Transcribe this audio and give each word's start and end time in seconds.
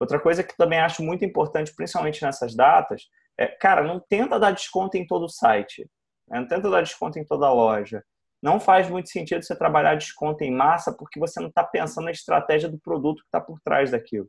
Outra 0.00 0.18
coisa 0.18 0.42
que 0.42 0.56
também 0.56 0.78
acho 0.78 1.02
muito 1.02 1.24
importante, 1.24 1.74
principalmente 1.74 2.22
nessas 2.22 2.56
datas, 2.56 3.02
é, 3.38 3.46
cara, 3.46 3.82
não 3.82 4.00
tenta 4.00 4.40
dar 4.40 4.50
desconto 4.50 4.96
em 4.96 5.06
todo 5.06 5.24
o 5.24 5.28
site, 5.28 5.86
né? 6.26 6.40
não 6.40 6.48
tenta 6.48 6.70
dar 6.70 6.82
desconto 6.82 7.18
em 7.18 7.24
toda 7.24 7.46
a 7.46 7.52
loja. 7.52 8.02
Não 8.42 8.58
faz 8.58 8.88
muito 8.88 9.10
sentido 9.10 9.42
você 9.42 9.54
trabalhar 9.54 9.96
desconto 9.96 10.42
em 10.42 10.50
massa 10.50 10.92
porque 10.96 11.20
você 11.20 11.38
não 11.38 11.48
está 11.48 11.62
pensando 11.62 12.06
na 12.06 12.10
estratégia 12.10 12.70
do 12.70 12.78
produto 12.78 13.20
que 13.20 13.26
está 13.26 13.40
por 13.40 13.60
trás 13.60 13.90
daquilo. 13.90 14.28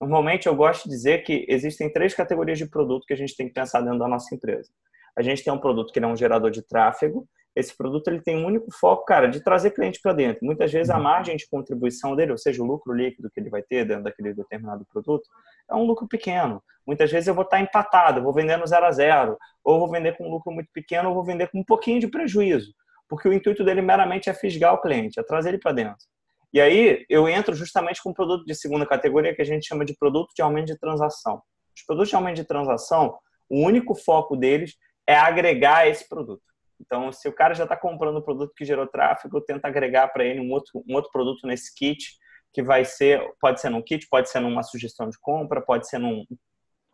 Normalmente, 0.00 0.48
eu 0.48 0.56
gosto 0.56 0.84
de 0.84 0.90
dizer 0.90 1.22
que 1.22 1.44
existem 1.48 1.92
três 1.92 2.14
categorias 2.14 2.58
de 2.58 2.66
produto 2.66 3.04
que 3.06 3.12
a 3.12 3.16
gente 3.16 3.36
tem 3.36 3.46
que 3.46 3.54
pensar 3.54 3.82
dentro 3.82 3.98
da 3.98 4.08
nossa 4.08 4.34
empresa. 4.34 4.72
A 5.16 5.22
gente 5.22 5.44
tem 5.44 5.52
um 5.52 5.58
produto 5.58 5.92
que 5.92 6.00
é 6.00 6.06
um 6.06 6.16
gerador 6.16 6.50
de 6.50 6.62
tráfego, 6.62 7.28
esse 7.54 7.76
produto 7.76 8.08
ele 8.08 8.20
tem 8.20 8.36
um 8.36 8.46
único 8.46 8.70
foco, 8.72 9.04
cara, 9.04 9.26
de 9.26 9.42
trazer 9.42 9.72
cliente 9.72 10.00
para 10.00 10.12
dentro. 10.12 10.44
Muitas 10.44 10.72
vezes 10.72 10.90
a 10.90 10.96
uhum. 10.96 11.02
margem 11.02 11.36
de 11.36 11.46
contribuição 11.48 12.16
dele, 12.16 12.32
ou 12.32 12.38
seja, 12.38 12.62
o 12.62 12.66
lucro 12.66 12.94
líquido 12.94 13.30
que 13.30 13.38
ele 13.38 13.50
vai 13.50 13.62
ter 13.62 13.84
dentro 13.84 14.04
daquele 14.04 14.32
determinado 14.32 14.86
produto, 14.90 15.28
é 15.70 15.74
um 15.74 15.84
lucro 15.84 16.08
pequeno. 16.08 16.62
Muitas 16.86 17.10
vezes 17.10 17.28
eu 17.28 17.34
vou 17.34 17.44
estar 17.44 17.60
empatado, 17.60 18.22
vou 18.22 18.32
vender 18.32 18.56
no 18.56 18.66
zero 18.66 18.86
a 18.86 18.90
zero, 18.90 19.36
ou 19.62 19.78
vou 19.78 19.90
vender 19.90 20.16
com 20.16 20.26
um 20.26 20.30
lucro 20.30 20.50
muito 20.50 20.70
pequeno, 20.72 21.10
ou 21.10 21.14
vou 21.14 21.24
vender 21.24 21.48
com 21.50 21.60
um 21.60 21.64
pouquinho 21.64 22.00
de 22.00 22.08
prejuízo, 22.08 22.72
porque 23.08 23.28
o 23.28 23.32
intuito 23.32 23.62
dele 23.62 23.82
meramente 23.82 24.30
é 24.30 24.34
fisgar 24.34 24.72
o 24.74 24.80
cliente, 24.80 25.20
é 25.20 25.22
trazer 25.22 25.50
ele 25.50 25.58
para 25.58 25.72
dentro. 25.72 26.06
E 26.52 26.60
aí 26.60 27.06
eu 27.08 27.28
entro 27.28 27.54
justamente 27.54 28.02
com 28.02 28.10
um 28.10 28.14
produto 28.14 28.44
de 28.44 28.54
segunda 28.54 28.84
categoria 28.84 29.34
que 29.34 29.40
a 29.42 29.44
gente 29.44 29.66
chama 29.66 29.84
de 29.84 29.94
produto 29.96 30.32
de 30.34 30.42
aumento 30.42 30.66
de 30.66 30.78
transação. 30.78 31.40
Os 31.74 31.82
produtos 31.84 32.10
de 32.10 32.16
aumento 32.16 32.36
de 32.36 32.44
transação, 32.44 33.16
o 33.48 33.60
único 33.60 33.94
foco 33.94 34.36
deles 34.36 34.76
é 35.06 35.16
agregar 35.16 35.88
esse 35.88 36.06
produto. 36.06 36.51
Então, 36.84 37.12
se 37.12 37.28
o 37.28 37.32
cara 37.32 37.54
já 37.54 37.62
está 37.62 37.76
comprando 37.76 38.16
o 38.16 38.22
produto 38.22 38.52
que 38.56 38.64
gerou 38.64 38.86
tráfego, 38.86 39.40
tenta 39.40 39.68
agregar 39.68 40.08
para 40.08 40.24
ele 40.24 40.40
um 40.40 40.50
outro, 40.50 40.82
um 40.88 40.94
outro 40.94 41.10
produto 41.12 41.46
nesse 41.46 41.72
kit, 41.74 42.18
que 42.52 42.62
vai 42.62 42.84
ser, 42.84 43.22
pode 43.40 43.60
ser 43.60 43.70
num 43.70 43.80
kit, 43.80 44.06
pode 44.10 44.28
ser 44.28 44.40
numa 44.40 44.62
sugestão 44.62 45.08
de 45.08 45.18
compra, 45.18 45.60
pode 45.60 45.88
ser 45.88 45.98
num, 45.98 46.26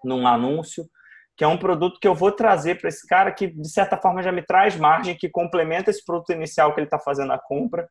num 0.05 0.27
anúncio, 0.27 0.85
que 1.37 1.43
é 1.43 1.49
um 1.49 1.57
produto 1.57 1.99
que 2.01 2.07
eu 2.07 2.15
vou 2.15 2.31
trazer 2.31 2.79
para 2.81 2.89
esse 2.89 3.07
cara 3.07 3.33
que, 3.33 3.47
de 3.47 3.71
certa 3.71 3.97
forma, 3.97 4.23
já 4.23 4.31
me 4.31 4.43
traz 4.43 4.77
margem, 4.77 5.17
que 5.17 5.29
complementa 5.29 5.91
esse 5.91 6.05
produto 6.05 6.33
inicial 6.33 6.75
que 6.75 6.81
ele 6.81 6.87
está 6.87 6.99
fazendo 6.99 7.33
a 7.33 7.39
compra 7.39 7.89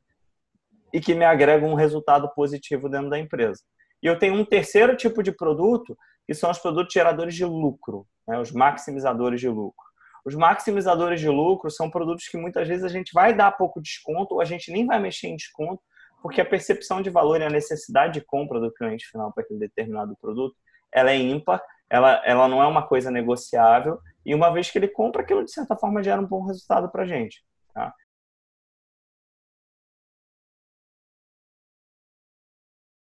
e 0.93 0.99
que 0.99 1.15
me 1.15 1.25
agrega 1.25 1.65
um 1.65 1.73
resultado 1.73 2.29
positivo 2.33 2.87
dentro 2.89 3.09
da 3.09 3.19
empresa. 3.19 3.61
E 4.03 4.07
eu 4.07 4.19
tenho 4.19 4.35
um 4.35 4.45
terceiro 4.45 4.95
tipo 4.95 5.23
de 5.23 5.31
produto, 5.31 5.97
que 6.25 6.33
são 6.33 6.51
os 6.51 6.59
produtos 6.59 6.93
geradores 6.93 7.33
de 7.35 7.45
lucro, 7.45 8.05
né, 8.27 8.39
os 8.39 8.51
maximizadores 8.51 9.39
de 9.39 9.49
lucro. 9.49 9.86
Os 10.27 10.35
maximizadores 10.35 11.21
de 11.21 11.29
lucro 11.29 11.71
são 11.71 11.89
produtos 11.89 12.27
que 12.27 12.35
muitas 12.35 12.67
vezes 12.67 12.83
a 12.83 12.89
gente 12.89 13.13
vai 13.13 13.33
dar 13.33 13.49
pouco 13.53 13.81
desconto 13.81 14.35
ou 14.35 14.41
a 14.41 14.43
gente 14.43 14.69
nem 14.69 14.85
vai 14.85 14.99
mexer 14.99 15.29
em 15.29 15.37
desconto, 15.37 15.81
porque 16.21 16.41
a 16.41 16.45
percepção 16.45 17.01
de 17.01 17.09
valor 17.09 17.39
e 17.39 17.45
a 17.45 17.49
necessidade 17.49 18.15
de 18.15 18.25
compra 18.25 18.59
do 18.59 18.69
cliente 18.73 19.07
final 19.07 19.31
para 19.31 19.45
aquele 19.45 19.57
determinado 19.57 20.17
produto, 20.19 20.53
ela 20.91 21.11
é 21.11 21.15
ímpar, 21.15 21.63
ela, 21.89 22.21
ela 22.25 22.45
não 22.49 22.61
é 22.61 22.67
uma 22.67 22.85
coisa 22.85 23.09
negociável, 23.09 23.99
e 24.25 24.35
uma 24.35 24.51
vez 24.51 24.69
que 24.69 24.77
ele 24.77 24.89
compra, 24.89 25.21
aquilo 25.21 25.45
de 25.45 25.51
certa 25.53 25.77
forma 25.77 26.03
gera 26.03 26.19
um 26.19 26.27
bom 26.27 26.45
resultado 26.45 26.91
para 26.91 27.03
a 27.03 27.07
gente. 27.07 27.41
Tá? 27.73 27.93